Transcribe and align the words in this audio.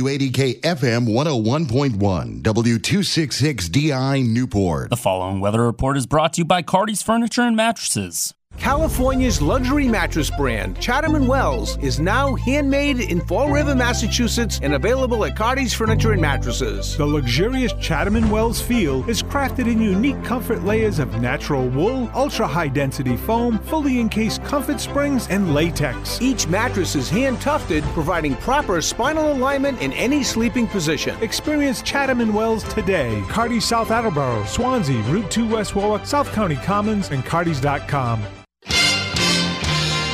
WADK 0.00 0.60
FM 0.62 1.08
101.1, 1.08 2.42
W266DI 2.42 4.28
Newport. 4.28 4.90
The 4.90 4.96
following 4.96 5.40
weather 5.40 5.64
report 5.64 5.96
is 5.96 6.06
brought 6.06 6.34
to 6.34 6.42
you 6.42 6.44
by 6.44 6.62
Cardi's 6.62 7.02
Furniture 7.02 7.42
and 7.42 7.56
Mattresses. 7.56 8.34
California's 8.58 9.40
luxury 9.40 9.88
mattress 9.88 10.30
brand, 10.30 10.80
Chatham 10.80 11.26
& 11.26 11.28
Wells, 11.28 11.78
is 11.78 12.00
now 12.00 12.34
handmade 12.34 13.00
in 13.00 13.20
Fall 13.20 13.50
River, 13.50 13.74
Massachusetts, 13.74 14.60
and 14.62 14.74
available 14.74 15.24
at 15.24 15.36
Cardi's 15.36 15.72
Furniture 15.72 16.12
and 16.12 16.20
Mattresses. 16.20 16.96
The 16.96 17.06
luxurious 17.06 17.72
Chatham 17.80 18.30
& 18.30 18.30
Wells 18.30 18.60
feel 18.60 19.08
is 19.08 19.22
crafted 19.22 19.70
in 19.70 19.80
unique 19.80 20.22
comfort 20.24 20.64
layers 20.64 20.98
of 20.98 21.20
natural 21.20 21.68
wool, 21.68 22.10
ultra-high 22.14 22.68
density 22.68 23.16
foam, 23.16 23.58
fully 23.60 24.00
encased 24.00 24.44
comfort 24.44 24.80
springs, 24.80 25.28
and 25.28 25.54
latex. 25.54 26.20
Each 26.20 26.46
mattress 26.48 26.94
is 26.94 27.08
hand 27.08 27.38
tufted, 27.38 27.84
providing 27.94 28.34
proper 28.36 28.82
spinal 28.82 29.32
alignment 29.32 29.80
in 29.80 29.92
any 29.92 30.22
sleeping 30.22 30.66
position. 30.66 31.16
Experience 31.22 31.80
Chatham 31.82 32.32
& 32.32 32.34
Wells 32.34 32.64
today. 32.64 33.22
Cardi's 33.28 33.64
South 33.64 33.90
Attleboro, 33.90 34.44
Swansea, 34.44 35.00
Route 35.04 35.30
2 35.30 35.48
West 35.48 35.74
Warwick, 35.76 36.04
South 36.04 36.30
County 36.32 36.56
Commons, 36.56 37.10
and 37.10 37.24
Cardis.com. 37.24 38.22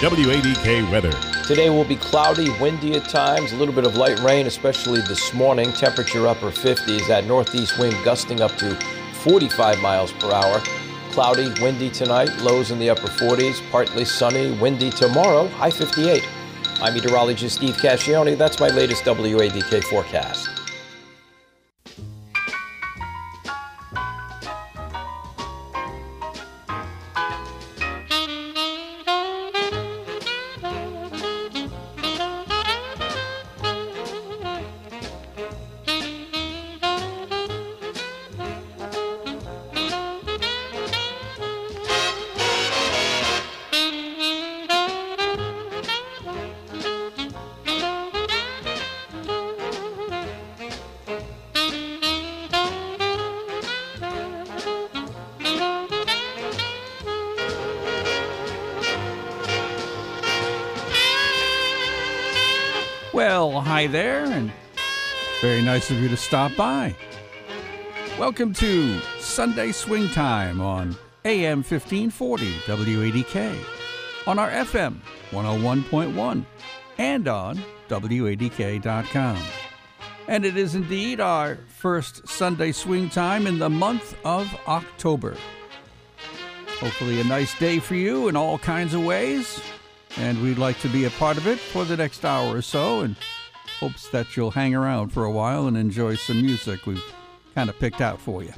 WADK 0.04 0.90
weather. 0.90 1.12
Today 1.46 1.70
will 1.70 1.84
be 1.84 1.96
cloudy, 1.96 2.50
windy 2.60 2.94
at 2.94 3.08
times, 3.08 3.52
a 3.52 3.56
little 3.56 3.74
bit 3.74 3.86
of 3.86 3.96
light 3.96 4.20
rain, 4.20 4.46
especially 4.46 5.00
this 5.00 5.32
morning. 5.32 5.72
Temperature 5.72 6.26
upper 6.26 6.50
50s, 6.50 7.08
that 7.08 7.24
northeast 7.24 7.78
wind 7.78 7.96
gusting 8.04 8.42
up 8.42 8.54
to 8.58 8.74
45 9.22 9.80
miles 9.80 10.12
per 10.12 10.30
hour. 10.30 10.60
Cloudy, 11.12 11.48
windy 11.62 11.88
tonight, 11.88 12.28
lows 12.42 12.70
in 12.70 12.78
the 12.78 12.90
upper 12.90 13.08
40s, 13.08 13.62
partly 13.70 14.04
sunny, 14.04 14.50
windy 14.58 14.90
tomorrow, 14.90 15.48
high 15.48 15.70
58. 15.70 16.22
I'm 16.82 16.92
meteorologist 16.92 17.56
Steve 17.56 17.76
Cascione. 17.76 18.36
That's 18.36 18.60
my 18.60 18.68
latest 18.68 19.04
WADK 19.04 19.84
forecast. 19.84 20.53
Well, 63.14 63.60
hi 63.60 63.86
there, 63.86 64.24
and 64.24 64.50
very 65.40 65.62
nice 65.62 65.88
of 65.88 65.98
you 65.98 66.08
to 66.08 66.16
stop 66.16 66.56
by. 66.56 66.96
Welcome 68.18 68.52
to 68.54 68.98
Sunday 69.20 69.70
Swing 69.70 70.08
Time 70.08 70.60
on 70.60 70.96
AM 71.24 71.58
1540 71.58 72.52
WADK, 72.66 73.56
on 74.26 74.40
our 74.40 74.50
FM 74.50 74.98
101.1, 75.30 76.44
and 76.98 77.28
on 77.28 77.62
WADK.com. 77.88 79.38
And 80.26 80.44
it 80.44 80.56
is 80.56 80.74
indeed 80.74 81.20
our 81.20 81.60
first 81.68 82.26
Sunday 82.26 82.72
Swing 82.72 83.08
Time 83.08 83.46
in 83.46 83.60
the 83.60 83.70
month 83.70 84.16
of 84.24 84.52
October. 84.66 85.36
Hopefully, 86.80 87.20
a 87.20 87.24
nice 87.24 87.56
day 87.60 87.78
for 87.78 87.94
you 87.94 88.26
in 88.26 88.34
all 88.34 88.58
kinds 88.58 88.92
of 88.92 89.04
ways 89.04 89.60
and 90.18 90.40
we'd 90.42 90.58
like 90.58 90.78
to 90.80 90.88
be 90.88 91.04
a 91.04 91.10
part 91.10 91.36
of 91.36 91.46
it 91.46 91.58
for 91.58 91.84
the 91.84 91.96
next 91.96 92.24
hour 92.24 92.56
or 92.56 92.62
so 92.62 93.00
and 93.00 93.16
hopes 93.80 94.08
that 94.10 94.36
you'll 94.36 94.50
hang 94.50 94.74
around 94.74 95.10
for 95.10 95.24
a 95.24 95.30
while 95.30 95.66
and 95.66 95.76
enjoy 95.76 96.14
some 96.14 96.40
music 96.40 96.86
we've 96.86 97.02
kind 97.54 97.68
of 97.68 97.78
picked 97.78 98.00
out 98.00 98.20
for 98.20 98.42
you. 98.42 98.52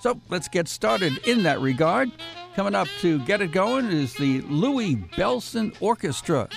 So 0.00 0.20
let's 0.28 0.48
get 0.48 0.68
started 0.68 1.18
in 1.26 1.42
that 1.44 1.60
regard. 1.60 2.10
Coming 2.54 2.74
up 2.74 2.88
to 3.00 3.18
get 3.20 3.40
it 3.40 3.52
going 3.52 3.86
is 3.86 4.14
the 4.14 4.40
Louie 4.42 4.96
Bellson 4.96 5.74
Orchestra 5.80 6.48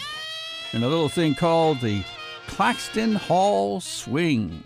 and 0.74 0.84
a 0.84 0.88
little 0.88 1.10
thing 1.10 1.36
called 1.36 1.80
the 1.80 2.04
Claxton 2.48 3.16
Hall 3.16 3.80
Swing. 3.80 4.64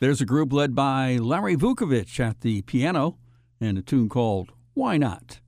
There's 0.00 0.22
a 0.22 0.24
group 0.24 0.50
led 0.50 0.74
by 0.74 1.18
Larry 1.18 1.56
Vuckovich 1.56 2.18
at 2.20 2.40
the 2.40 2.62
piano 2.62 3.18
and 3.60 3.76
a 3.76 3.82
tune 3.82 4.08
called 4.08 4.50
Why 4.72 4.96
Not? 4.96 5.40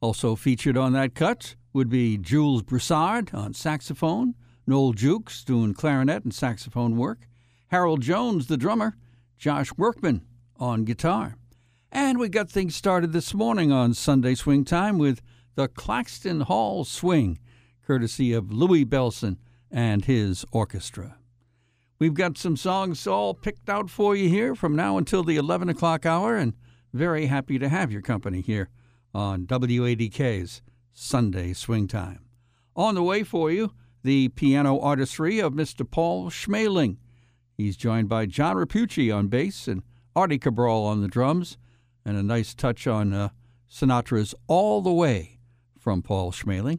Also 0.00 0.34
featured 0.36 0.78
on 0.78 0.94
that 0.94 1.14
cut 1.14 1.54
would 1.74 1.90
be 1.90 2.16
Jules 2.16 2.62
Broussard 2.62 3.34
on 3.34 3.52
saxophone, 3.52 4.36
Noel 4.66 4.94
Jewkes 4.94 5.44
doing 5.44 5.74
clarinet 5.74 6.24
and 6.24 6.32
saxophone 6.32 6.96
work, 6.96 7.28
Harold 7.68 8.00
Jones, 8.00 8.46
the 8.46 8.56
drummer, 8.56 8.96
Josh 9.36 9.70
Workman 9.76 10.24
on 10.56 10.86
guitar. 10.86 11.36
And 11.92 12.18
we 12.18 12.30
got 12.30 12.48
things 12.48 12.74
started 12.74 13.12
this 13.12 13.34
morning 13.34 13.70
on 13.70 13.92
Sunday 13.92 14.34
Swing 14.34 14.64
Time 14.64 14.96
with 14.96 15.20
the 15.56 15.68
Claxton 15.68 16.40
Hall 16.40 16.84
Swing, 16.84 17.38
courtesy 17.86 18.32
of 18.32 18.50
Louie 18.50 18.86
Bellson 18.86 19.36
and 19.70 20.06
his 20.06 20.46
orchestra. 20.52 21.19
We've 22.00 22.14
got 22.14 22.38
some 22.38 22.56
songs 22.56 23.06
all 23.06 23.34
picked 23.34 23.68
out 23.68 23.90
for 23.90 24.16
you 24.16 24.30
here 24.30 24.54
from 24.54 24.74
now 24.74 24.96
until 24.96 25.22
the 25.22 25.36
11 25.36 25.68
o'clock 25.68 26.06
hour, 26.06 26.34
and 26.34 26.54
very 26.94 27.26
happy 27.26 27.58
to 27.58 27.68
have 27.68 27.92
your 27.92 28.00
company 28.00 28.40
here 28.40 28.70
on 29.12 29.46
WADK's 29.46 30.62
Sunday 30.94 31.52
Swing 31.52 31.86
Time. 31.86 32.24
On 32.74 32.94
the 32.94 33.02
way 33.02 33.22
for 33.22 33.50
you, 33.50 33.74
the 34.02 34.28
piano 34.30 34.80
artistry 34.80 35.40
of 35.40 35.52
Mr. 35.52 35.88
Paul 35.88 36.30
Schmeling. 36.30 36.96
He's 37.58 37.76
joined 37.76 38.08
by 38.08 38.24
John 38.24 38.56
Repucci 38.56 39.14
on 39.14 39.28
bass 39.28 39.68
and 39.68 39.82
Artie 40.16 40.38
Cabral 40.38 40.86
on 40.86 41.02
the 41.02 41.08
drums, 41.08 41.58
and 42.06 42.16
a 42.16 42.22
nice 42.22 42.54
touch 42.54 42.86
on 42.86 43.12
uh, 43.12 43.28
Sinatra's 43.70 44.34
All 44.46 44.80
the 44.80 44.90
Way 44.90 45.38
from 45.78 46.00
Paul 46.00 46.32
Schmeling. 46.32 46.78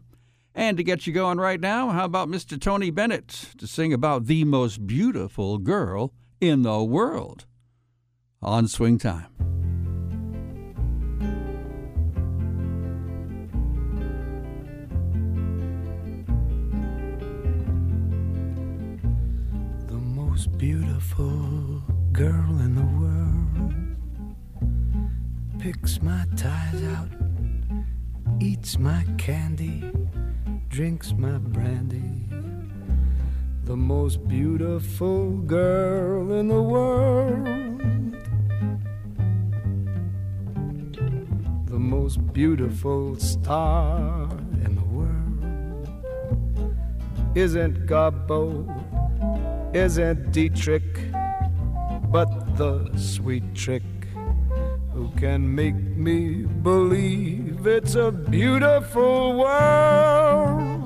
And 0.54 0.76
to 0.78 0.84
get 0.84 1.08
you 1.08 1.14
going 1.14 1.38
right 1.38 1.60
now, 1.60 1.90
how 1.92 2.04
about 2.06 2.28
Mr. 2.28 2.60
Tony 2.60 2.92
Bennett 2.92 3.28
to 3.58 3.68
sing 3.68 3.94
about 3.94 4.26
the 4.26 4.44
most 4.44 4.86
beautiful 4.86 5.58
girl 5.58 6.14
in 6.42 6.64
the 6.64 6.84
world 6.84 7.46
on 8.42 8.68
Swing 8.68 8.98
Time? 8.98 9.28
The 19.88 19.94
most 19.94 20.58
beautiful 20.58 21.82
girl 22.12 22.60
in 22.60 22.76
the 22.76 22.82
world 23.00 23.74
picks 25.60 26.02
my 26.02 26.26
ties 26.36 26.84
out, 26.84 27.08
eats 28.42 28.78
my 28.78 29.06
candy 29.18 29.90
drinks 30.72 31.14
my 31.18 31.38
brandy. 31.38 32.30
The 33.66 33.76
most 33.76 34.26
beautiful 34.30 35.32
girl 35.32 36.32
in 36.32 36.48
the 36.48 36.62
world. 36.62 37.46
The 41.66 41.78
most 41.78 42.26
beautiful 42.32 43.18
star 43.18 44.30
in 44.64 44.76
the 44.76 44.86
world. 44.86 45.90
Isn't 47.36 47.86
Garbo, 47.86 48.66
isn't 49.76 50.32
Dietrich, 50.32 51.12
but 52.10 52.56
the 52.56 52.90
sweet 52.96 53.44
trick 53.54 53.84
who 55.02 55.10
can 55.20 55.56
make 55.56 55.74
me 55.74 56.44
believe 56.62 57.66
it's 57.66 57.96
a 57.96 58.12
beautiful 58.12 59.36
world. 59.36 60.86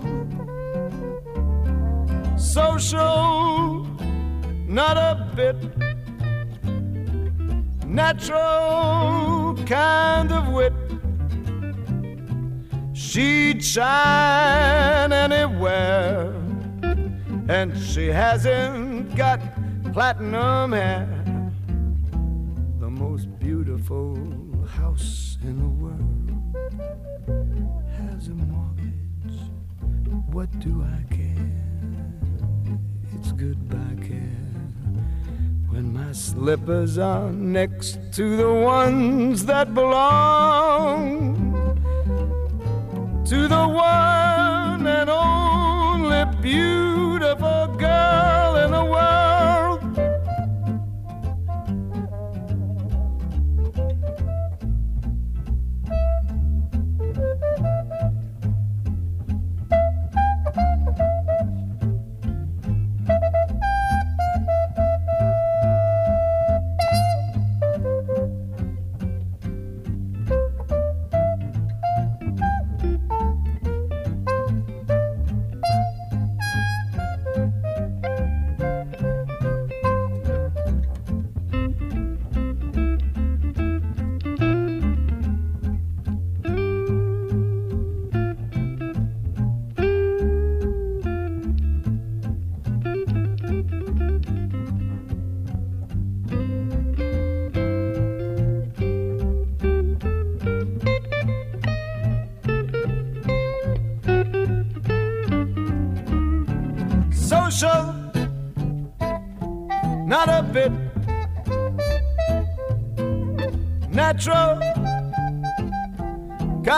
Social, 2.39 3.85
not 4.69 4.95
a 4.95 5.29
bit. 5.35 5.57
Natural 7.85 9.57
kind 9.65 10.31
of 10.31 10.47
wit. 10.47 10.73
She'd 12.93 13.61
shine 13.61 15.11
anywhere, 15.11 16.31
and 17.49 17.77
she 17.77 18.07
hasn't 18.07 19.13
got 19.17 19.41
platinum 19.91 20.71
hair 20.71 21.14
beautiful 23.23 24.17
house 24.67 25.37
in 25.41 25.57
the 25.57 25.69
world 25.81 26.31
has 27.97 28.27
a 28.27 28.31
mortgage. 28.31 29.39
What 30.33 30.49
do 30.59 30.83
I 30.83 31.15
care? 31.15 31.53
It's 33.15 33.31
goodbye 33.31 33.95
care. 34.01 34.19
When 35.69 35.93
my 35.93 36.11
slippers 36.11 36.97
are 36.97 37.31
next 37.31 37.99
to 38.15 38.35
the 38.35 38.51
ones 38.51 39.45
that 39.45 39.73
belong 39.73 41.45
to 43.25 43.47
the 43.47 43.67
one 43.67 44.85
and 44.85 45.09
only 45.09 46.25
beautiful 46.41 46.84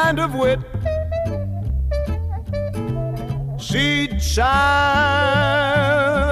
kind 0.08 0.20
of 0.22 0.36
wit. 0.36 0.60
She'd 3.60 4.22
shine 4.22 4.42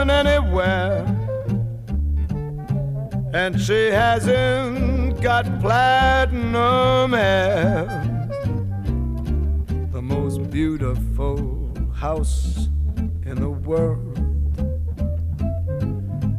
anywhere, 0.09 1.03
and 3.33 3.59
she 3.59 3.87
hasn't 3.87 5.21
got 5.21 5.43
platinum 5.59 7.11
hair. 7.11 7.85
The 9.91 10.01
most 10.01 10.49
beautiful 10.49 11.73
house 11.93 12.69
in 13.25 13.35
the 13.41 13.49
world 13.49 14.17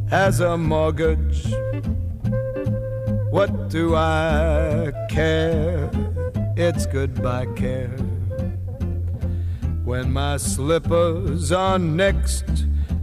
has 0.08 0.40
a 0.40 0.56
mortgage 0.56 1.52
what 3.30 3.68
do 3.68 3.94
I 3.94 4.92
care? 5.10 6.05
It's 6.58 6.86
goodbye 6.86 7.48
care. 7.54 7.94
When 9.84 10.10
my 10.10 10.38
slippers 10.38 11.52
are 11.52 11.78
next 11.78 12.46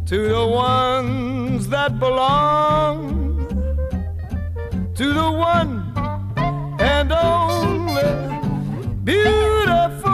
to 0.08 0.28
the 0.28 0.48
ones 0.48 1.70
that 1.70 2.00
belong 2.00 3.46
to 4.96 5.14
the 5.14 5.32
one 5.32 5.94
and 6.80 7.12
only 7.12 8.04
beautiful. 9.04 10.12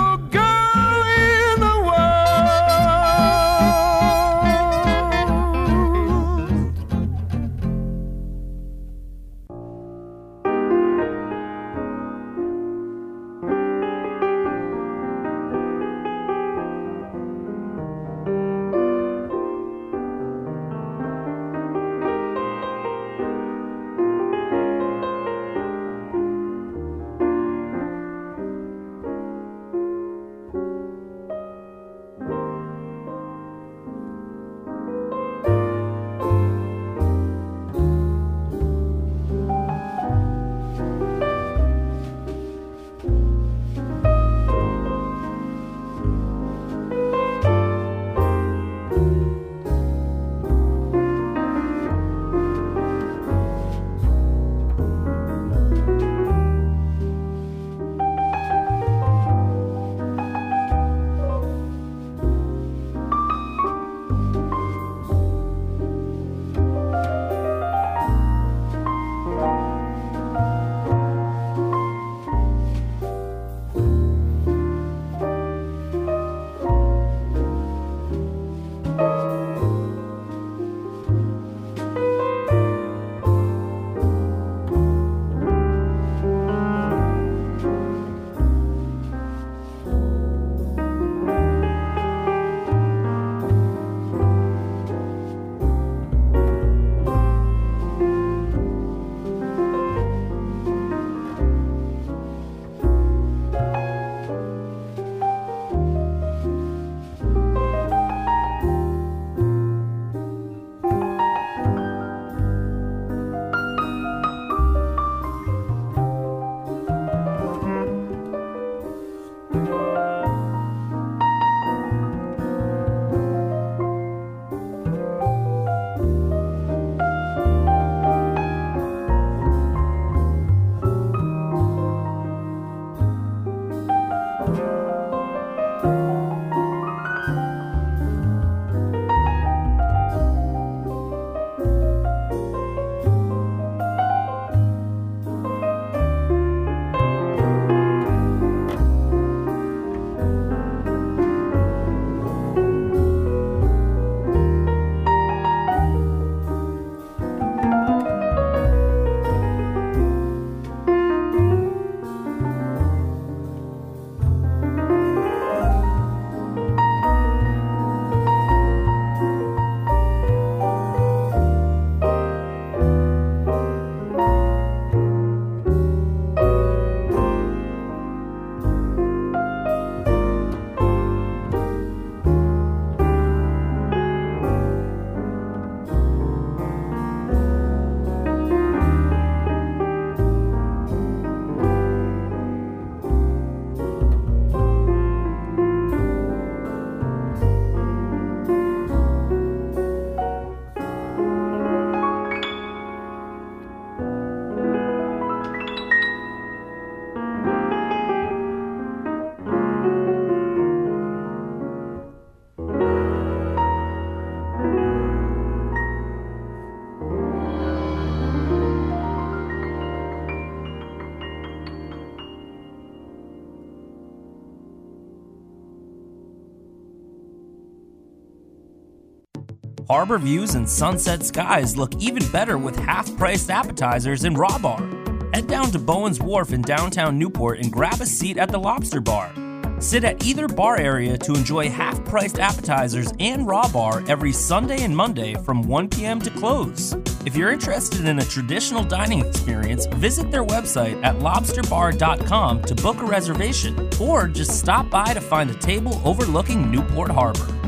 Harbor 229.90 230.20
views 230.20 230.54
and 230.54 230.70
sunset 230.70 231.24
skies 231.24 231.76
look 231.76 231.96
even 231.96 232.24
better 232.32 232.60
with 232.60 232.76
half 232.76 233.10
priced 233.18 233.50
appetizers 233.50 234.24
in 234.24 234.36
Raw 234.36 234.60
Bar. 234.60 234.88
Head 235.34 235.48
down 235.48 235.72
to 235.72 235.80
Bowen's 235.80 236.22
Wharf 236.22 236.54
in 236.54 236.62
downtown 236.62 237.18
Newport 237.18 237.58
and 237.58 237.72
grab 237.72 238.00
a 238.00 238.06
seat 238.06 238.38
at 238.38 238.50
the 238.50 238.60
Lobster 238.60 239.02
Bar. 239.02 239.34
Sit 239.80 240.04
at 240.04 240.24
either 240.24 240.48
bar 240.48 240.78
area 240.78 241.18
to 241.18 241.34
enjoy 241.34 241.72
half 241.72 242.06
priced 242.06 242.38
appetizers 242.38 243.12
and 243.20 243.48
Raw 243.48 243.68
Bar 243.68 244.04
every 244.08 244.32
Sunday 244.32 244.84
and 244.84 244.96
Monday 244.96 245.34
from 245.44 245.64
1 245.64 245.90
p.m. 245.90 246.20
to 246.20 246.30
close. 246.30 246.96
If 247.26 247.36
you're 247.36 247.52
interested 247.52 248.06
in 248.06 248.20
a 248.20 248.26
traditional 248.26 248.84
dining 248.84 249.26
experience, 249.26 249.88
visit 249.88 250.30
their 250.30 250.46
website 250.46 251.04
at 251.04 251.16
lobsterbar.com 251.16 252.62
to 252.62 252.76
book 252.76 253.02
a 253.02 253.06
reservation 253.06 253.90
or 254.00 254.28
just 254.28 254.60
stop 254.60 254.88
by 254.92 255.16
to 255.16 255.22
find 255.22 255.50
a 255.50 255.56
table 255.56 256.00
overlooking 256.06 256.70
Newport 256.70 257.10
Harbor. 257.10 257.59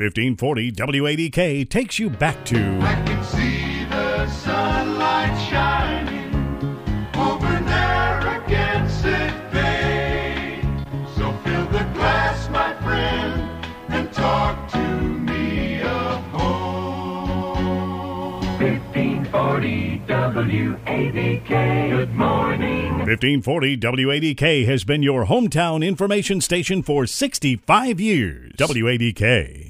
1540 0.00 0.72
WADK 0.72 1.68
takes 1.68 1.98
you 1.98 2.08
back 2.08 2.42
to. 2.46 2.56
I 2.80 2.94
can 3.04 3.22
see 3.22 3.84
the 3.84 4.26
sunlight 4.30 5.36
shining 5.50 6.34
over 7.14 7.60
Narragansett 7.60 9.52
Bay. 9.52 10.62
So 11.18 11.34
fill 11.44 11.66
the 11.66 11.84
glass, 11.92 12.48
my 12.48 12.74
friend, 12.80 13.66
and 13.90 14.10
talk 14.10 14.72
to 14.72 14.78
me 14.78 15.82
of 15.82 16.22
home. 16.32 18.40
1540 18.58 20.02
WADK. 20.06 21.90
Good 21.90 22.14
morning. 22.14 22.88
1540 23.00 23.76
WADK 23.76 24.64
has 24.64 24.84
been 24.84 25.02
your 25.02 25.26
hometown 25.26 25.86
information 25.86 26.40
station 26.40 26.82
for 26.82 27.04
65 27.04 28.00
years. 28.00 28.54
WADK. 28.56 29.69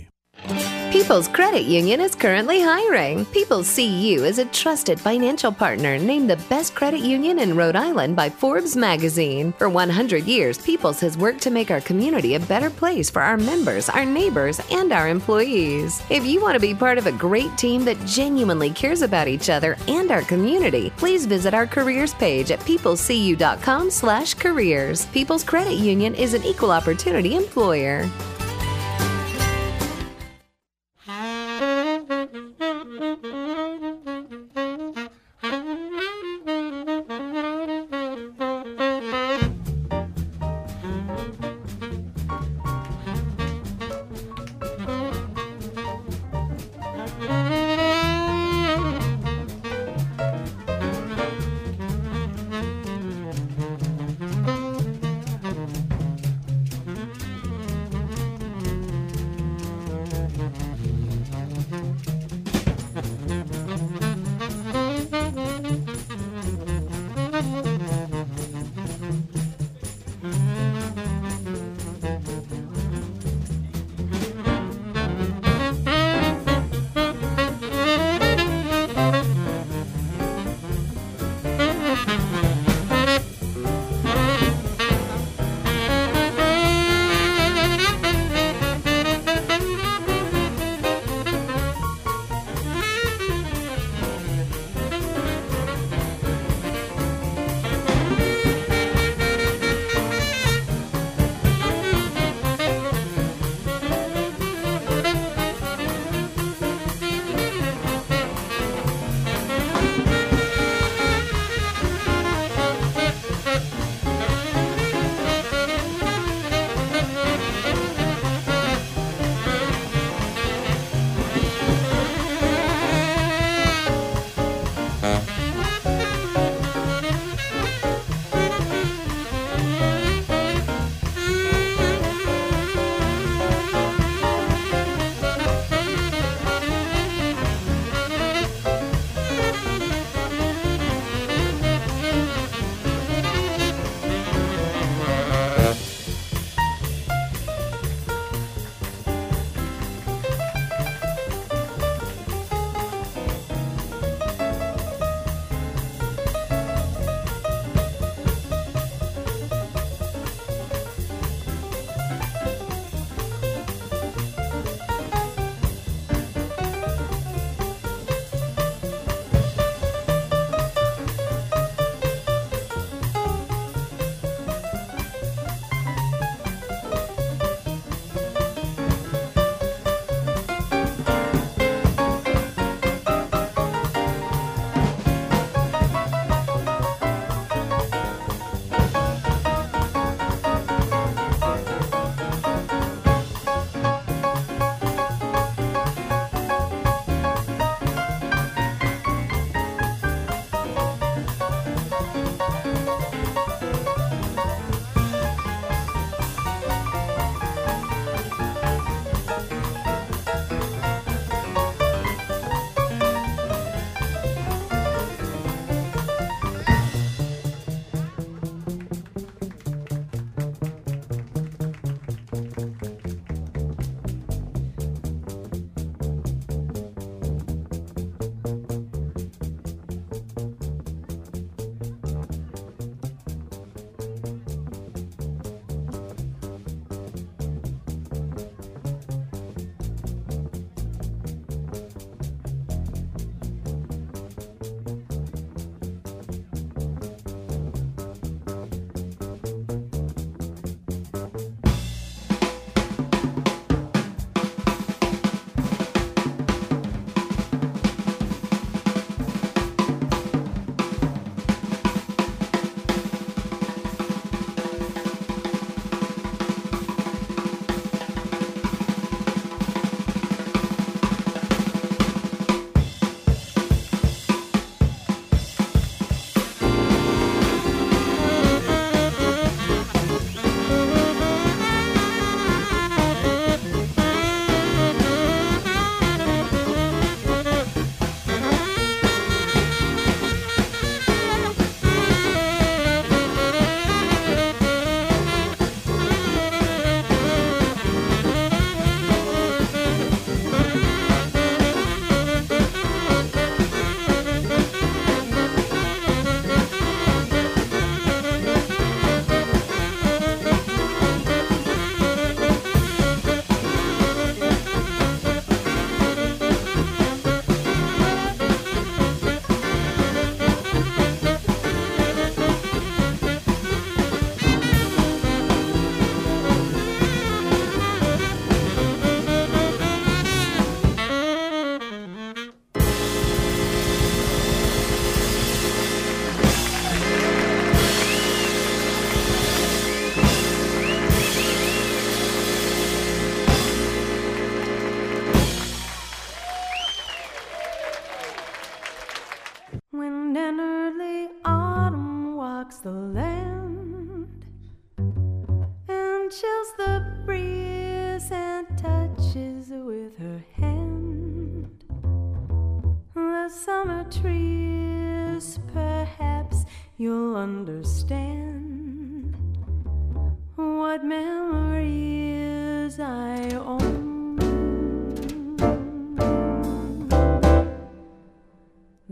People's 0.91 1.29
Credit 1.29 1.67
Union 1.67 2.01
is 2.01 2.17
currently 2.17 2.61
hiring. 2.61 3.25
People 3.27 3.63
see 3.63 3.87
you 3.87 4.25
as 4.25 4.39
a 4.39 4.45
trusted 4.47 4.99
financial 4.99 5.53
partner 5.53 5.97
named 5.97 6.29
the 6.29 6.39
best 6.49 6.75
credit 6.75 6.99
union 6.99 7.39
in 7.39 7.57
Rhode 7.57 7.77
Island 7.77 8.17
by 8.17 8.29
Forbes 8.29 8.77
magazine. 8.77 9.55
For 9.57 9.69
100 9.69 10.25
years, 10.25 10.59
People's 10.59 10.99
has 10.99 11.17
worked 11.17 11.43
to 11.43 11.53
make 11.53 11.71
our 11.71 11.81
community 11.81 12.35
a 12.35 12.41
better 12.41 12.71
place 12.71 13.09
for 13.09 13.23
our 13.23 13.37
members, 13.37 13.89
our 13.89 14.05
neighbors, 14.05 14.61
and 14.73 14.93
our 14.93 15.09
employees. 15.09 16.03
If 16.11 16.27
you 16.27 16.41
want 16.41 16.55
to 16.55 16.61
be 16.61 16.75
part 16.75 16.99
of 16.99 17.07
a 17.07 17.13
great 17.13 17.57
team 17.57 17.85
that 17.85 18.05
genuinely 18.05 18.71
cares 18.71 19.03
about 19.03 19.29
each 19.29 19.49
other 19.49 19.77
and 19.87 20.11
our 20.11 20.23
community, 20.23 20.91
please 20.97 21.25
visit 21.25 21.55
our 21.55 21.69
careers 21.69 22.15
page 22.15 22.51
at 22.51 22.59
peoplescu.com/careers. 22.61 25.07
People's 25.07 25.45
Credit 25.45 25.75
Union 25.75 26.17
is 26.17 26.35
an 26.35 26.43
equal 26.43 26.73
opportunity 26.73 27.37
employer. 27.37 28.11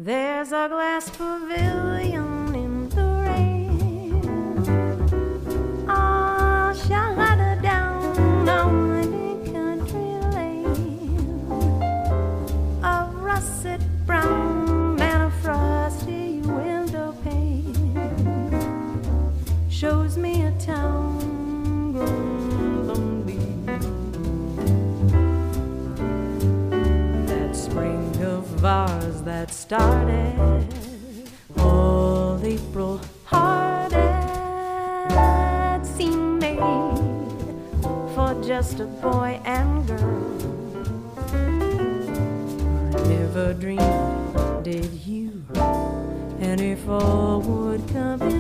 There's 0.01 0.53
a 0.53 0.69
glass 0.69 1.11
pavilion. 1.11 2.48
started. 29.69 30.67
All 31.59 32.41
April 32.43 32.99
hearted 33.27 34.01
seemed 35.85 36.41
made 36.41 36.97
for 38.15 38.33
just 38.43 38.81
a 38.81 38.87
boy 38.87 39.39
and 39.45 39.87
girl. 39.87 40.25
Never 43.09 43.53
dreamed 43.53 44.65
did 44.65 44.91
you 45.07 45.45
any 46.41 46.75
would 47.41 47.87
come. 47.93 48.38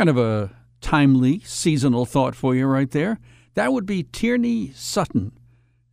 Kind 0.00 0.08
of 0.08 0.16
a 0.16 0.50
timely 0.80 1.40
seasonal 1.40 2.06
thought 2.06 2.34
for 2.34 2.54
you 2.54 2.64
right 2.64 2.90
there. 2.90 3.20
That 3.52 3.70
would 3.70 3.84
be 3.84 4.02
Tierney 4.02 4.72
Sutton 4.74 5.32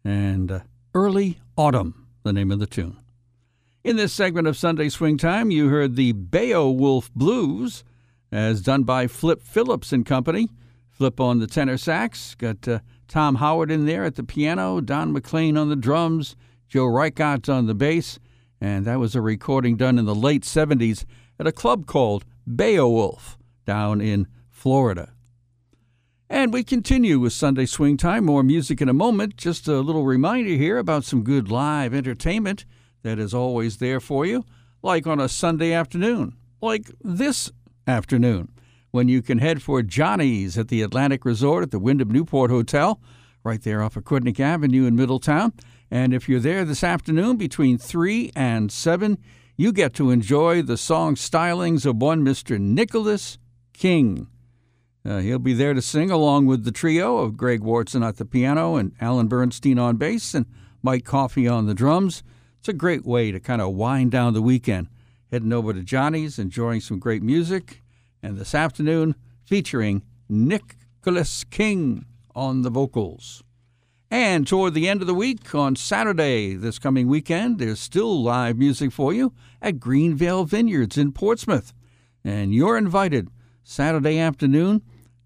and 0.02 0.50
uh, 0.50 0.60
Early 0.94 1.40
Autumn, 1.58 2.08
the 2.24 2.32
name 2.32 2.50
of 2.50 2.60
the 2.60 2.68
tune. 2.68 3.02
In 3.84 3.98
this 3.98 4.14
segment 4.14 4.48
of 4.48 4.56
Sunday 4.56 4.88
Swing 4.88 5.18
Time, 5.18 5.52
you 5.52 5.68
heard 5.68 5.98
the 5.98 6.14
Beowulf 6.14 7.14
Blues, 7.16 7.84
as 8.32 8.62
done 8.62 8.84
by 8.84 9.08
Flip 9.08 9.42
Phillips 9.42 9.92
and 9.92 10.06
Company. 10.06 10.48
Flip 10.90 11.20
on 11.20 11.40
the 11.40 11.46
tenor 11.46 11.76
sax, 11.76 12.34
got 12.36 12.66
uh, 12.66 12.80
Tom 13.10 13.36
Howard 13.36 13.70
in 13.70 13.88
there 13.88 14.06
at 14.06 14.16
the 14.16 14.24
piano, 14.24 14.80
Don 14.80 15.12
McLean 15.12 15.58
on 15.58 15.68
the 15.68 15.76
drums, 15.76 16.38
Joe 16.70 16.86
Reichert 16.86 17.50
on 17.50 17.68
the 17.68 17.76
bass, 17.76 18.20
and 18.62 18.86
that 18.86 19.00
was 19.00 19.16
a 19.16 19.22
recording 19.22 19.76
done 19.76 20.00
in 20.00 20.06
the 20.06 20.16
late 20.16 20.44
70s 20.44 21.04
at 21.38 21.46
a 21.46 21.52
club 21.52 21.88
called 21.88 22.24
Beowulf 22.56 23.37
down 23.68 24.02
in 24.02 24.28
Florida. 24.50 25.14
And 26.30 26.52
we 26.52 26.64
continue 26.64 27.20
with 27.20 27.34
Sunday 27.34 27.68
Swing 27.68 27.96
Time. 27.96 28.26
More 28.26 28.42
music 28.42 28.82
in 28.82 28.90
a 28.90 28.94
moment. 28.94 29.38
Just 29.38 29.68
a 29.68 29.82
little 29.82 30.04
reminder 30.04 30.52
here 30.52 30.78
about 30.78 31.04
some 31.06 31.24
good 31.24 31.52
live 31.52 31.94
entertainment 31.94 32.66
that 33.04 33.20
is 33.20 33.34
always 33.34 33.78
there 33.78 34.00
for 34.00 34.26
you, 34.26 34.44
like 34.82 35.06
on 35.06 35.20
a 35.20 35.30
Sunday 35.30 35.72
afternoon, 35.72 36.36
like 36.62 36.90
this 37.02 37.52
afternoon, 37.86 38.50
when 38.92 39.08
you 39.08 39.22
can 39.22 39.38
head 39.38 39.62
for 39.62 39.82
Johnny's 39.82 40.58
at 40.58 40.70
the 40.70 40.82
Atlantic 40.82 41.24
Resort 41.24 41.64
at 41.64 41.72
the 41.72 41.80
Wyndham 41.80 42.12
Newport 42.12 42.50
Hotel, 42.50 43.00
right 43.44 43.62
there 43.62 43.82
off 43.82 43.96
of 43.96 44.04
Avenue 44.40 44.86
in 44.86 44.96
Middletown. 44.96 45.54
And 45.90 46.14
if 46.14 46.28
you're 46.28 46.42
there 46.42 46.66
this 46.66 46.84
afternoon 46.84 47.38
between 47.38 47.78
3 47.78 48.32
and 48.36 48.70
7, 48.72 49.18
you 49.56 49.72
get 49.72 49.94
to 49.94 50.12
enjoy 50.12 50.62
the 50.62 50.78
song 50.78 51.16
stylings 51.16 51.86
of 51.86 52.02
one 52.02 52.26
Mr. 52.26 52.60
Nicholas 52.60 53.38
King. 53.78 54.28
Uh, 55.06 55.20
he'll 55.20 55.40
be 55.40 55.54
there 55.54 55.74
to 55.74 55.82
sing 55.82 56.12
along 56.12 56.48
with 56.48 56.66
the 56.66 56.72
trio 56.72 57.20
of 57.20 57.38
Greg 57.38 57.62
Wartson 57.62 58.06
at 58.06 58.18
the 58.18 58.26
piano 58.26 58.76
and 58.76 58.92
Alan 59.00 59.28
Bernstein 59.28 59.80
on 59.80 59.98
bass 59.98 60.34
and 60.34 60.46
Mike 60.82 61.06
Coffey 61.06 61.48
on 61.48 61.66
the 61.68 61.74
drums. 61.74 62.24
It's 62.60 62.68
a 62.68 62.74
great 62.74 63.06
way 63.06 63.32
to 63.32 63.40
kind 63.40 63.62
of 63.62 63.74
wind 63.74 64.12
down 64.12 64.34
the 64.34 64.42
weekend, 64.42 64.88
heading 65.32 65.54
over 65.54 65.74
to 65.74 65.84
Johnny's, 65.84 66.40
enjoying 66.40 66.82
some 66.82 67.00
great 67.00 67.22
music, 67.22 67.84
and 68.22 68.38
this 68.38 68.54
afternoon 68.54 69.16
featuring 69.46 70.04
Nicholas 70.28 71.44
King 71.46 72.06
on 72.36 72.64
the 72.64 72.70
vocals. 72.70 73.44
And 74.10 74.48
toward 74.48 74.74
the 74.74 74.90
end 74.90 75.02
of 75.02 75.08
the 75.08 75.14
week, 75.14 75.54
on 75.54 75.76
Saturday 75.76 76.56
this 76.56 76.80
coming 76.80 77.08
weekend, 77.08 77.60
there's 77.60 77.80
still 77.80 78.24
live 78.24 78.58
music 78.58 78.92
for 78.92 79.14
you 79.14 79.34
at 79.62 79.80
Greenvale 79.80 80.46
Vineyards 80.46 80.98
in 80.98 81.12
Portsmouth. 81.12 81.74
And 82.24 82.54
you're 82.54 82.78
invited 82.78 83.30
Saturday 83.70 84.18
afternoon 84.18 84.82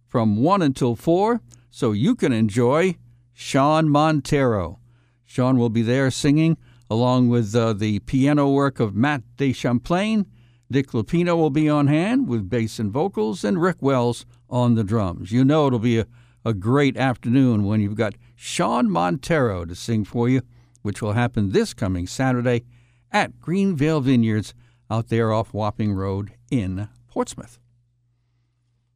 from 0.08 0.36
1 0.41 0.63
until 0.63 0.95
4 0.95 1.41
so 1.69 1.91
you 1.91 2.15
can 2.15 2.34
enjoy 2.34 2.97
Sean 3.34 3.88
Montero. 3.88 4.80
Sean 5.23 5.60
will 5.60 5.69
be 5.69 5.84
there 5.84 6.10
singing 6.10 6.58
along 6.89 7.30
with 7.30 7.56
uh, 7.56 7.71
the 7.73 7.99
piano 7.99 8.49
work 8.49 8.80
of 8.80 8.95
Matt 8.95 9.21
DeChamplain. 9.38 10.25
Dick 10.71 10.88
Lupino 10.88 11.38
will 11.38 11.51
be 11.51 11.69
on 11.69 11.86
hand 11.86 12.27
with 12.27 12.49
bass 12.49 12.80
and 12.80 12.91
vocals, 12.91 13.43
and 13.43 13.62
Rick 13.62 13.77
Wells 13.80 14.25
on 14.49 14.73
the 14.73 14.84
drums. 14.84 15.32
You 15.32 15.45
know 15.45 15.67
it'll 15.67 15.77
be 15.77 15.99
a, 15.99 16.08
a 16.43 16.56
great 16.56 16.97
afternoon 16.97 17.63
when 17.63 17.80
you've 17.80 17.93
got 17.93 18.15
Sean 18.36 18.89
Montero 18.89 19.65
to 19.65 19.75
sing 19.75 20.04
for 20.04 20.27
you, 20.27 20.41
which 20.82 20.99
will 20.99 21.13
happen 21.13 21.51
this 21.51 21.75
coming 21.75 22.08
Saturday 22.08 22.63
at 23.12 23.39
Greenvale 23.39 24.01
Vineyards 24.01 24.56
out 24.89 25.10
there 25.10 25.32
off 25.32 25.54
Wapping 25.54 25.93
Road 25.93 26.34
in 26.49 26.89
Portsmouth. 27.08 27.61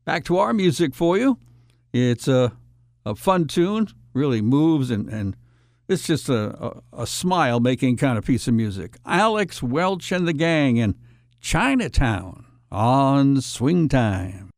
Back 0.05 0.23
to 0.25 0.37
our 0.37 0.53
music 0.53 0.93
for 0.93 1.17
you. 1.17 1.39
It's 1.91 2.27
a, 2.27 2.51
a 3.07 3.15
fun 3.15 3.47
tune, 3.47 3.87
really 4.13 4.39
moves 4.39 4.91
and, 4.91 5.09
and 5.09 5.35
it's 5.87 6.05
just 6.05 6.29
a, 6.29 6.63
a, 6.93 7.01
a 7.01 7.07
smile 7.07 7.59
making 7.59 7.97
kind 7.97 8.15
of 8.15 8.23
piece 8.23 8.47
of 8.47 8.53
music. 8.53 8.97
Alex 9.03 9.63
Welsh 9.63 10.11
and 10.11 10.27
the 10.27 10.33
gang 10.33 10.77
in 10.77 10.93
Chinatown 11.41 12.45
on 12.71 13.41
Swing 13.41 13.89
Time. 13.89 14.51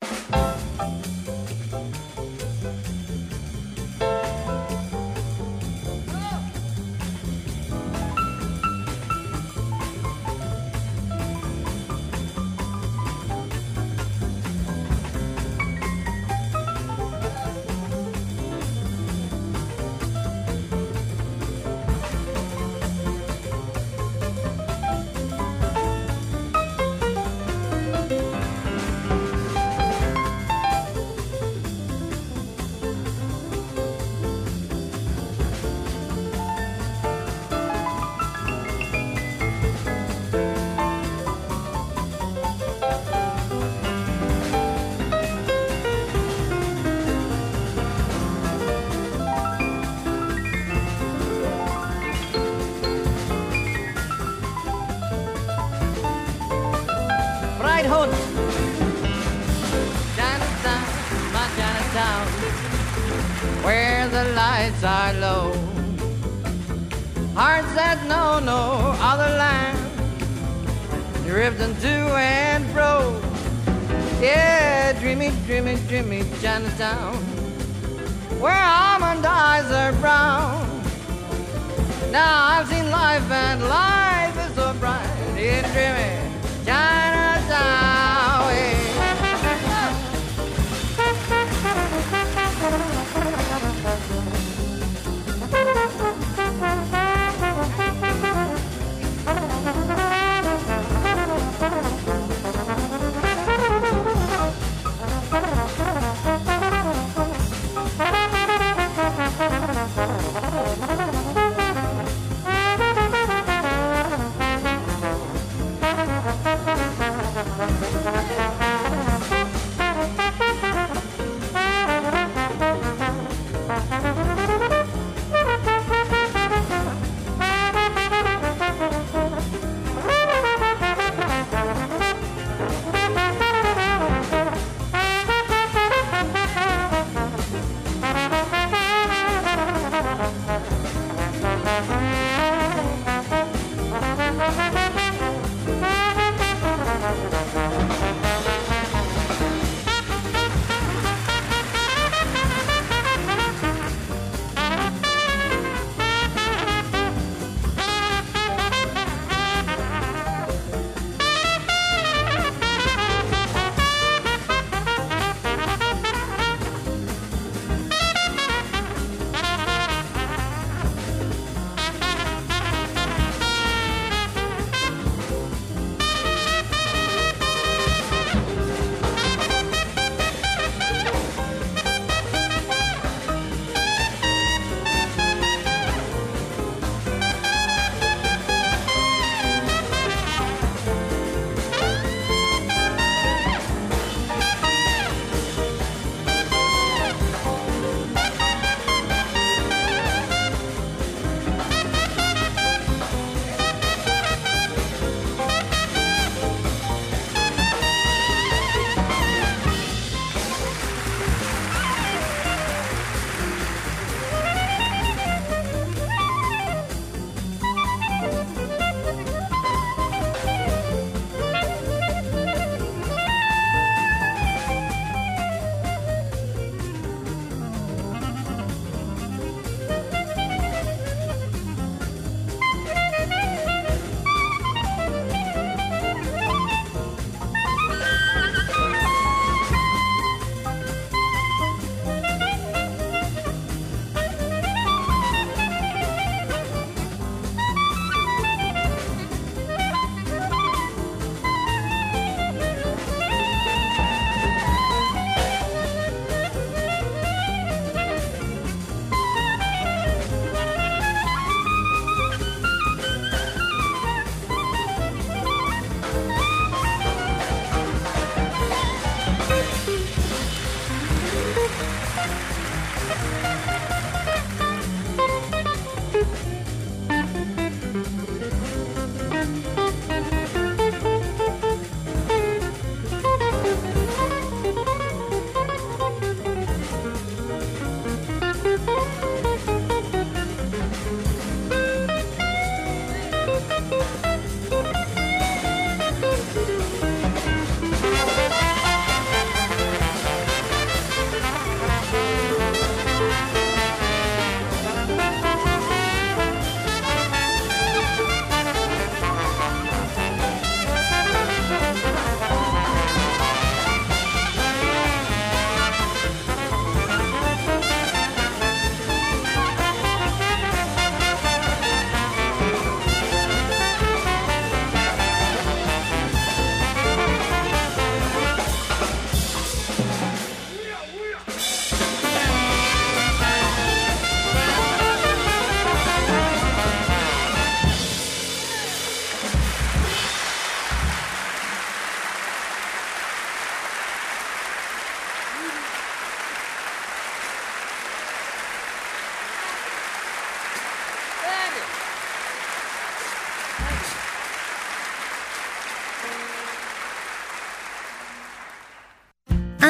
Hood, 57.86 58.09
Chinatown, 60.15 60.86
my 61.32 61.47
Chinatown, 61.57 62.28
where 63.63 64.07
the 64.09 64.23
lights 64.34 64.84
are 64.84 65.13
low. 65.13 65.53
Hearts 67.36 67.71
that 67.75 68.03
know 68.07 68.39
no 68.39 68.95
other 68.99 69.30
land, 69.38 69.78
drifting 71.25 71.75
to 71.82 72.15
and 72.17 72.65
fro. 72.71 73.21
Yeah, 74.19 74.99
dreamy, 74.99 75.32
dreamy, 75.45 75.75
dreamy 75.88 76.23
Chinatown, 76.41 77.15
where 78.41 78.59
almond 78.59 79.23
eyes 79.23 79.71
are 79.71 79.93
brown. 80.01 80.65
Now 82.11 82.45
I've 82.53 82.67
seen 82.67 82.89
life 82.89 83.30
and 83.30 83.61
life 83.69 84.49
is 84.49 84.55
so 84.55 84.73
bright 84.80 85.38
in 85.38 85.63
dreamy 85.73 86.32
Chinatown. 86.65 86.97
oh 96.00 96.24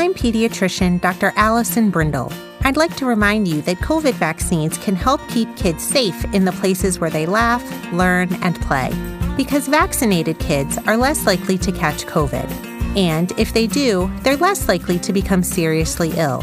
pediatrician, 0.05 1.01
Dr. 1.01 1.33
Allison 1.35 1.89
Brindle. 1.89 2.31
I'd 2.61 2.77
like 2.77 2.95
to 2.97 3.05
remind 3.05 3.47
you 3.47 3.61
that 3.63 3.77
COVID 3.77 4.13
vaccines 4.13 4.77
can 4.77 4.95
help 4.95 5.19
keep 5.29 5.55
kids 5.55 5.83
safe 5.83 6.23
in 6.33 6.45
the 6.45 6.51
places 6.51 6.99
where 6.99 7.09
they 7.09 7.25
laugh, 7.25 7.63
learn, 7.91 8.31
and 8.43 8.61
play. 8.61 8.91
Because 9.35 9.67
vaccinated 9.67 10.37
kids 10.39 10.77
are 10.85 10.97
less 10.97 11.25
likely 11.25 11.57
to 11.57 11.71
catch 11.71 12.05
COVID. 12.05 12.47
And 12.95 13.31
if 13.39 13.53
they 13.53 13.65
do, 13.65 14.11
they're 14.21 14.37
less 14.37 14.67
likely 14.67 14.99
to 14.99 15.11
become 15.11 15.41
seriously 15.41 16.11
ill. 16.15 16.41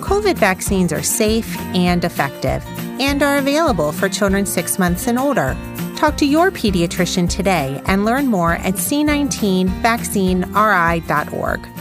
COVID 0.00 0.36
vaccines 0.36 0.92
are 0.92 1.02
safe 1.02 1.58
and 1.74 2.04
effective 2.04 2.64
and 3.00 3.22
are 3.22 3.36
available 3.36 3.92
for 3.92 4.08
children 4.08 4.46
six 4.46 4.78
months 4.78 5.08
and 5.08 5.18
older. 5.18 5.54
Talk 5.96 6.16
to 6.16 6.26
your 6.26 6.50
pediatrician 6.50 7.28
today 7.28 7.82
and 7.86 8.04
learn 8.04 8.28
more 8.28 8.54
at 8.54 8.74
c19vaccineri.org. 8.74 11.73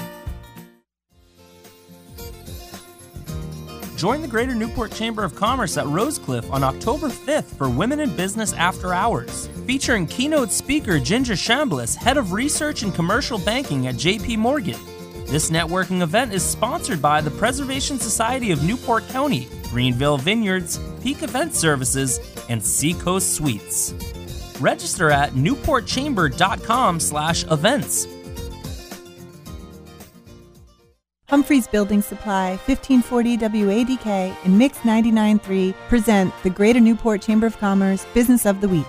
Join 3.95 4.21
the 4.21 4.27
Greater 4.27 4.53
Newport 4.55 4.91
Chamber 4.91 5.23
of 5.23 5.35
Commerce 5.35 5.77
at 5.77 5.85
Rosecliff 5.85 6.51
on 6.51 6.63
October 6.63 7.09
5th 7.09 7.55
for 7.55 7.69
Women 7.69 7.99
in 7.99 8.15
Business 8.15 8.53
After 8.53 8.91
Hours, 8.93 9.49
featuring 9.65 10.07
keynote 10.07 10.51
speaker 10.51 10.99
Ginger 10.99 11.35
Chambliss, 11.35 11.95
head 11.95 12.17
of 12.17 12.33
research 12.33 12.81
and 12.83 12.93
commercial 12.93 13.39
banking 13.39 13.87
at 13.87 13.95
JP 13.95 14.39
Morgan. 14.39 14.77
This 15.25 15.49
networking 15.49 16.01
event 16.01 16.33
is 16.33 16.43
sponsored 16.43 17.01
by 17.01 17.21
the 17.21 17.31
Preservation 17.31 17.97
Society 17.97 18.51
of 18.51 18.61
Newport 18.63 19.07
County, 19.07 19.47
Greenvale 19.69 20.19
Vineyards, 20.19 20.81
Peak 21.01 21.23
Event 21.23 21.55
Services, 21.55 22.19
and 22.49 22.61
Seacoast 22.63 23.35
Suites. 23.35 23.93
Register 24.59 25.09
at 25.09 25.31
newportchamber.com/events. 25.31 28.07
Humphreys 31.29 31.67
Building 31.67 32.01
Supply, 32.01 32.57
1540 32.65 33.37
WADK, 33.37 34.35
and 34.43 34.57
Mix 34.57 34.79
99.3 34.79 35.73
present 35.87 36.33
the 36.43 36.49
Greater 36.49 36.81
Newport 36.81 37.21
Chamber 37.21 37.47
of 37.47 37.57
Commerce 37.57 38.05
Business 38.13 38.45
of 38.45 38.59
the 38.59 38.67
Week. 38.67 38.85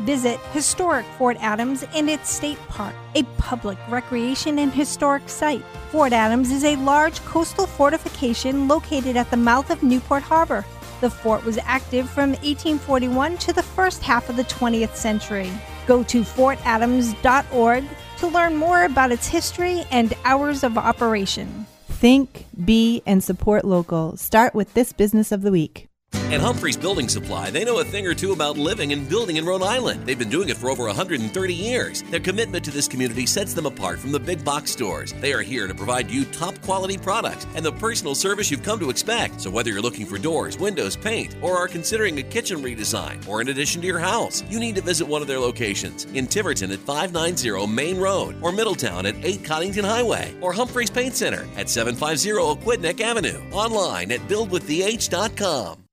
Visit 0.00 0.40
historic 0.52 1.04
Fort 1.18 1.36
Adams 1.40 1.84
and 1.94 2.08
its 2.08 2.30
state 2.30 2.58
park, 2.68 2.94
a 3.14 3.22
public 3.36 3.78
recreation 3.88 4.58
and 4.58 4.72
historic 4.72 5.28
site. 5.28 5.62
Fort 5.92 6.12
Adams 6.12 6.50
is 6.50 6.64
a 6.64 6.74
large 6.76 7.20
coastal 7.26 7.66
fortification 7.66 8.66
located 8.66 9.16
at 9.16 9.30
the 9.30 9.36
mouth 9.36 9.68
of 9.70 9.82
Newport 9.82 10.22
Harbor. 10.22 10.64
The 11.00 11.10
fort 11.10 11.44
was 11.44 11.58
active 11.58 12.08
from 12.08 12.30
1841 12.30 13.36
to 13.38 13.52
the 13.52 13.62
first 13.62 14.02
half 14.02 14.30
of 14.30 14.36
the 14.36 14.44
20th 14.44 14.96
century. 14.96 15.50
Go 15.86 16.02
to 16.04 16.22
fortadams.org 16.22 17.84
to 18.16 18.26
learn 18.26 18.56
more 18.56 18.84
about 18.84 19.12
its 19.12 19.28
history 19.28 19.84
and 19.90 20.14
hours 20.24 20.64
of 20.64 20.78
operation. 20.78 21.66
Think, 22.04 22.44
be, 22.66 23.02
and 23.06 23.24
support 23.24 23.64
local. 23.64 24.18
Start 24.18 24.54
with 24.54 24.74
this 24.74 24.92
business 24.92 25.32
of 25.32 25.40
the 25.40 25.50
week. 25.50 25.88
At 26.34 26.40
Humphreys 26.40 26.76
Building 26.76 27.08
Supply, 27.08 27.50
they 27.50 27.64
know 27.64 27.78
a 27.78 27.84
thing 27.84 28.08
or 28.08 28.12
two 28.12 28.32
about 28.32 28.58
living 28.58 28.92
and 28.92 29.08
building 29.08 29.36
in 29.36 29.46
Rhode 29.46 29.62
Island. 29.62 30.04
They've 30.04 30.18
been 30.18 30.30
doing 30.30 30.48
it 30.48 30.56
for 30.56 30.68
over 30.68 30.84
130 30.86 31.54
years. 31.54 32.02
Their 32.10 32.18
commitment 32.18 32.64
to 32.64 32.72
this 32.72 32.88
community 32.88 33.24
sets 33.24 33.54
them 33.54 33.66
apart 33.66 34.00
from 34.00 34.10
the 34.10 34.18
big 34.18 34.44
box 34.44 34.72
stores. 34.72 35.12
They 35.20 35.32
are 35.32 35.42
here 35.42 35.68
to 35.68 35.74
provide 35.74 36.10
you 36.10 36.24
top 36.24 36.60
quality 36.62 36.98
products 36.98 37.46
and 37.54 37.64
the 37.64 37.70
personal 37.70 38.16
service 38.16 38.50
you've 38.50 38.64
come 38.64 38.80
to 38.80 38.90
expect. 38.90 39.40
So 39.42 39.48
whether 39.48 39.70
you're 39.70 39.80
looking 39.80 40.06
for 40.06 40.18
doors, 40.18 40.58
windows, 40.58 40.96
paint, 40.96 41.36
or 41.40 41.56
are 41.56 41.68
considering 41.68 42.18
a 42.18 42.22
kitchen 42.24 42.58
redesign 42.58 43.26
or 43.28 43.40
an 43.40 43.48
addition 43.48 43.80
to 43.82 43.86
your 43.86 44.00
house, 44.00 44.42
you 44.50 44.58
need 44.58 44.74
to 44.74 44.82
visit 44.82 45.06
one 45.06 45.22
of 45.22 45.28
their 45.28 45.38
locations 45.38 46.06
in 46.06 46.26
Tiverton 46.26 46.72
at 46.72 46.80
590 46.80 47.72
Main 47.72 47.98
Road, 47.98 48.34
or 48.42 48.50
Middletown 48.50 49.06
at 49.06 49.24
8 49.24 49.44
Coddington 49.44 49.84
Highway, 49.84 50.34
or 50.40 50.52
Humphreys 50.52 50.90
Paint 50.90 51.14
Center 51.14 51.46
at 51.56 51.68
750 51.68 52.30
Aquidneck 52.30 53.00
Avenue. 53.00 53.40
Online 53.52 54.10
at 54.10 54.20
buildwithth.com. 54.26 55.83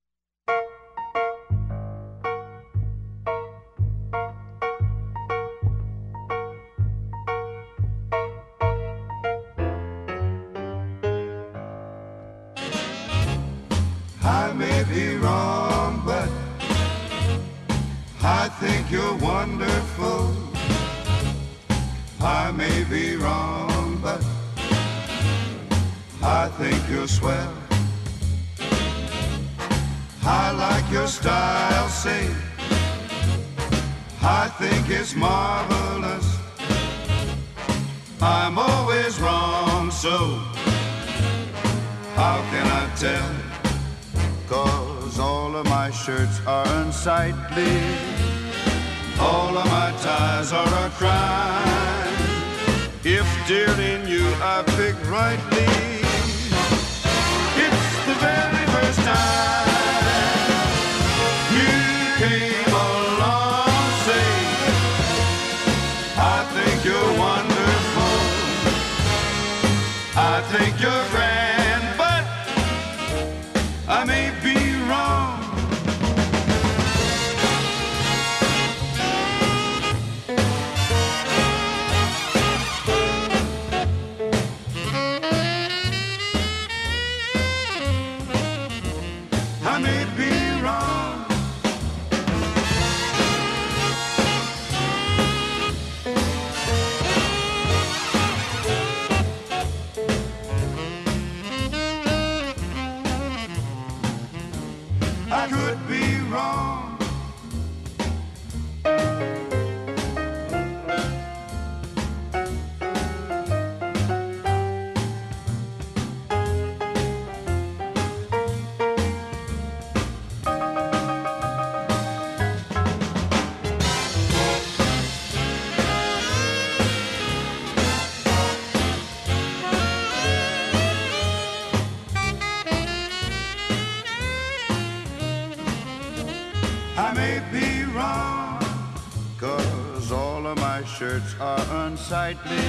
are 141.42 141.88
unsightly. 141.88 142.66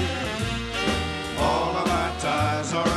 All 1.38 1.76
of 1.76 1.86
my 1.86 2.10
ties 2.20 2.72
are 2.72 2.88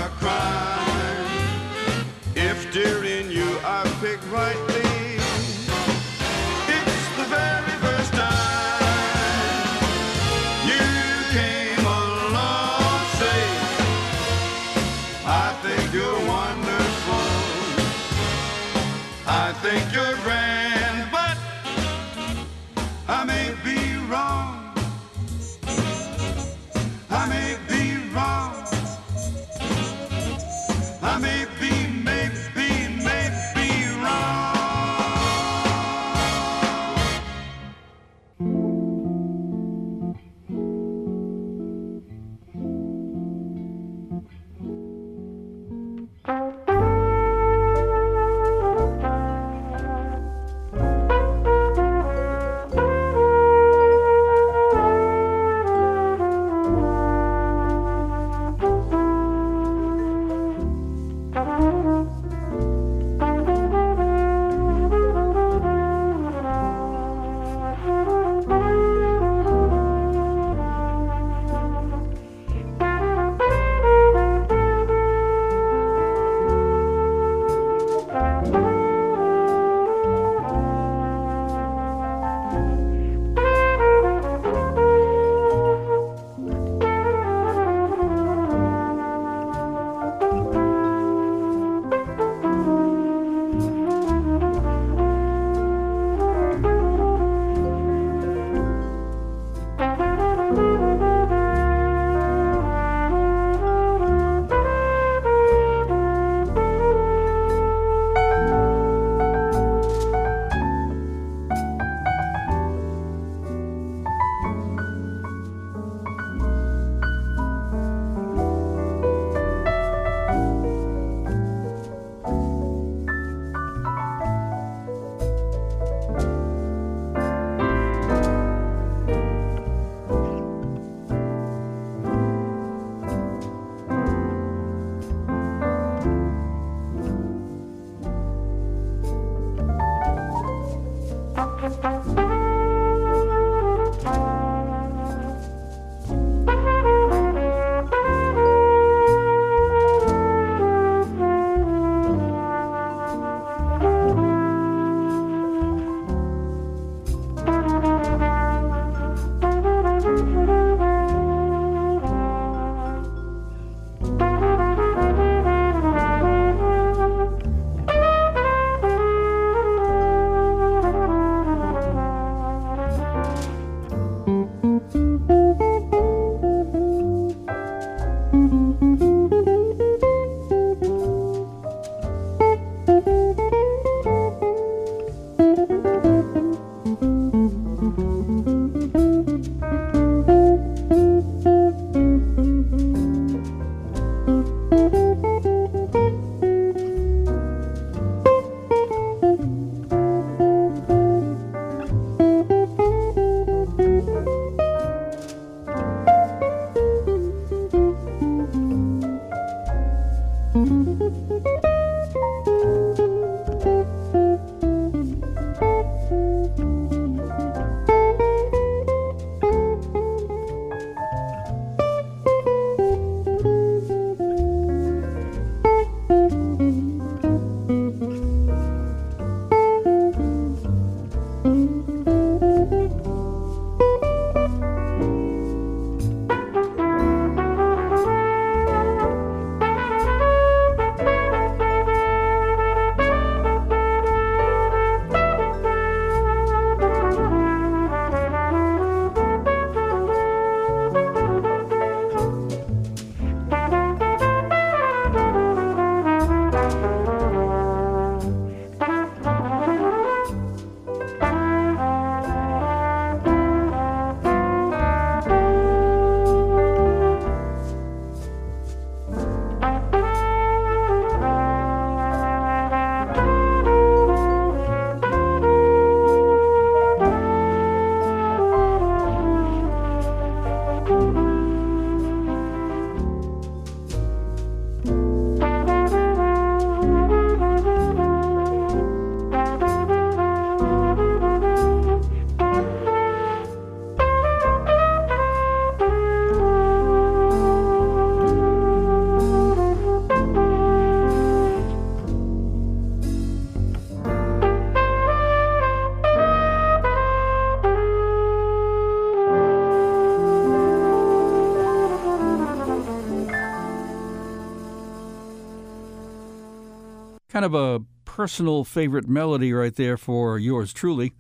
Kind 317.36 317.44
of 317.44 317.54
a 317.54 317.84
personal 318.06 318.64
favorite 318.64 319.10
melody 319.10 319.52
right 319.52 319.76
there 319.76 319.98
for 319.98 320.40
yours 320.40 320.72
truly. 320.72 321.12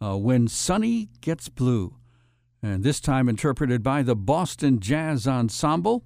Uh, 0.00 0.16
when 0.16 0.46
Sunny 0.46 1.08
Gets 1.20 1.48
Blue. 1.48 1.96
And 2.62 2.84
this 2.84 3.00
time 3.00 3.28
interpreted 3.28 3.82
by 3.82 4.04
the 4.04 4.14
Boston 4.14 4.78
Jazz 4.78 5.26
Ensemble. 5.26 6.04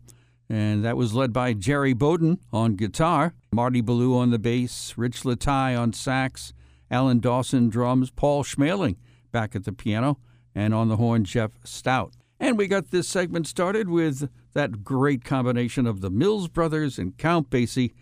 And 0.48 0.82
that 0.86 0.96
was 0.96 1.12
led 1.12 1.34
by 1.34 1.52
Jerry 1.52 1.92
Bowden 1.92 2.38
on 2.50 2.76
guitar, 2.76 3.34
Marty 3.52 3.82
Ballou 3.82 4.16
on 4.16 4.30
the 4.30 4.38
bass, 4.38 4.94
Rich 4.96 5.26
Lataille 5.26 5.76
on 5.76 5.92
sax, 5.92 6.54
Alan 6.90 7.20
Dawson 7.20 7.68
drums, 7.68 8.10
Paul 8.10 8.44
Schmeling 8.44 8.96
back 9.32 9.54
at 9.54 9.66
the 9.66 9.72
piano, 9.74 10.18
and 10.54 10.72
on 10.72 10.88
the 10.88 10.96
horn, 10.96 11.24
Jeff 11.24 11.50
Stout. 11.62 12.14
And 12.40 12.56
we 12.56 12.68
got 12.68 12.90
this 12.90 13.06
segment 13.06 13.46
started 13.46 13.90
with 13.90 14.30
that 14.54 14.82
great 14.82 15.26
combination 15.26 15.86
of 15.86 16.00
the 16.00 16.08
Mills 16.08 16.48
Brothers 16.48 16.98
and 16.98 17.18
Count 17.18 17.50
Basie 17.50 17.92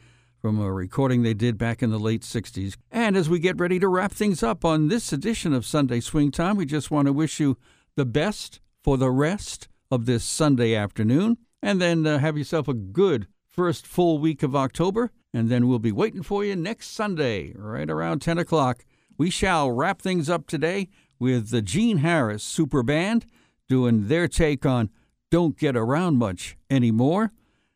from 0.47 0.61
a 0.61 0.73
recording 0.73 1.25
they 1.25 1.35
did 1.35 1.59
back 1.59 1.83
in 1.83 1.91
the 1.91 1.99
late 1.99 2.23
60s. 2.23 2.77
And 2.93 3.17
as 3.17 3.29
we 3.29 3.41
get 3.41 3.59
ready 3.59 3.81
to 3.81 3.89
wrap 3.89 4.13
things 4.13 4.45
up 4.45 4.65
on 4.65 4.87
this 4.87 5.13
edition 5.13 5.53
of 5.53 5.67
Sunday 5.67 5.99
Swing 5.99 6.31
Time, 6.31 6.57
we 6.57 6.65
just 6.65 6.89
want 6.89 7.07
to 7.07 7.13
wish 7.13 7.41
you 7.41 7.57
the 7.97 8.05
best 8.05 8.61
for 8.81 8.97
the 8.97 9.11
rest 9.11 9.67
of 9.91 10.07
this 10.07 10.23
Sunday 10.23 10.73
afternoon. 10.73 11.39
And 11.61 11.81
then 11.81 12.07
uh, 12.07 12.19
have 12.21 12.39
yourself 12.39 12.69
a 12.69 12.75
good 12.75 13.27
first 13.49 13.89
full 13.89 14.19
week 14.19 14.45
of 14.45 14.55
October. 14.55 15.11
And 15.35 15.49
then 15.49 15.67
we'll 15.67 15.81
be 15.81 15.91
waiting 15.91 16.23
for 16.23 16.45
you 16.45 16.55
next 16.55 16.91
Sunday, 16.91 17.53
right 17.57 17.91
around 17.91 18.21
10 18.21 18.39
o'clock. 18.39 18.85
We 19.19 19.31
shall 19.31 19.73
wrap 19.73 20.01
things 20.01 20.31
up 20.31 20.47
today 20.47 20.91
with 21.19 21.51
the 21.51 21.61
Gene 21.61 21.99
Harris 21.99 22.45
Super 22.45 22.85
Band 22.85 23.27
doing 23.69 24.07
their 24.07 24.29
take 24.29 24.65
on 24.65 24.91
Don't 25.29 25.59
Get 25.59 25.75
Around 25.77 26.19
Much 26.19 26.57
Anymore. 26.71 27.33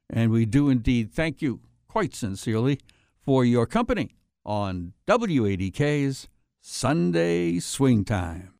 And 0.08 0.30
we 0.30 0.46
do 0.46 0.68
indeed 0.68 1.12
thank 1.12 1.42
you 1.42 1.62
quite 1.90 2.14
sincerely 2.14 2.78
for 3.20 3.44
your 3.44 3.66
company 3.66 4.10
on 4.44 4.92
WADK's 5.08 6.28
Sunday 6.60 7.58
Swing 7.58 8.04
Time. 8.04 8.59